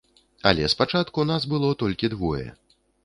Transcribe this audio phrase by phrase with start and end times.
[0.51, 2.47] Але спачатку нас было толькі двое.